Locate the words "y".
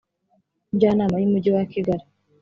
1.19-1.25